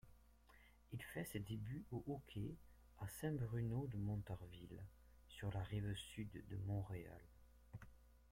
[0.93, 2.55] Il fait ses débuts au hockey
[3.01, 4.83] à Saint-Bruno-de-Montarville,
[5.27, 7.21] sur la rive-sud de Montréal.